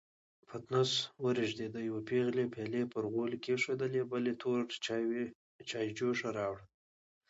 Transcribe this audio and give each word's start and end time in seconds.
پتنوس 0.47 0.91
ورېږدېد، 1.25 1.73
يوې 1.87 2.01
پېغلې 2.09 2.45
پيالې 2.53 2.81
پر 2.93 3.03
غولي 3.13 3.37
کېښودې، 3.45 4.01
بلې 4.11 4.33
توره 4.41 4.63
چايجوشه 5.69 6.29
راوړه. 6.37 6.65